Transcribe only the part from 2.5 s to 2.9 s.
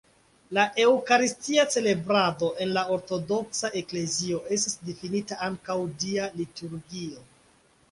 en la